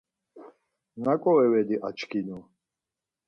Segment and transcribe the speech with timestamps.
[1.03, 2.39] Naǩo evedi açkinu.